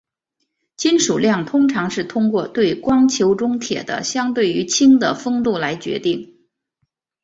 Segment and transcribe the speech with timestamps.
[0.77, 6.47] 金属量通常是通过对光球中铁的相对于氢的丰度来决定。